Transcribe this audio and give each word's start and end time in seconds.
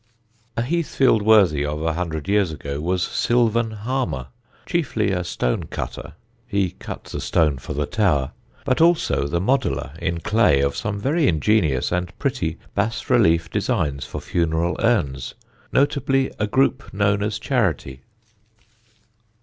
A 0.57 0.63
Heathfield 0.63 1.21
worthy 1.21 1.63
of 1.63 1.83
a 1.83 1.93
hundred 1.93 2.27
years 2.27 2.51
ago 2.51 2.79
was 2.81 3.03
Sylvan 3.03 3.69
Harmer, 3.69 4.29
chiefly 4.65 5.11
a 5.11 5.23
stone 5.23 5.65
cutter 5.65 6.13
(he 6.47 6.71
cut 6.71 7.03
the 7.03 7.21
stone 7.21 7.59
for 7.59 7.73
the 7.75 7.85
tower), 7.85 8.31
but 8.65 8.81
also 8.81 9.27
the 9.27 9.39
modeller 9.39 9.93
in 9.99 10.19
clay 10.19 10.59
of 10.61 10.75
some 10.75 10.99
very 10.99 11.27
ingenious 11.27 11.91
and 11.91 12.17
pretty 12.17 12.57
bas 12.73 13.11
relief 13.11 13.51
designs 13.51 14.03
for 14.03 14.19
funeral 14.19 14.75
urns, 14.79 15.35
notably 15.71 16.31
a 16.39 16.47
group 16.47 16.91
known 16.91 17.21
as 17.21 17.37
Charity. 17.37 18.01